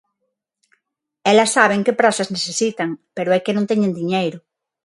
Elas 1.31 1.53
saben 1.57 1.83
que 1.85 1.97
prazas 1.99 2.31
necesitan, 2.35 2.89
pero 3.15 3.29
é 3.37 3.39
que 3.45 3.55
non 3.55 3.69
teñen 3.71 3.97
diñeiro. 3.99 4.39